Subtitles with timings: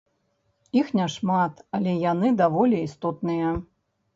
[0.79, 3.57] Іх няшмат, але яны даволі істотныя.